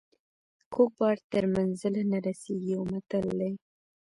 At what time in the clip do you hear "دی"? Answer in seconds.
3.39-3.53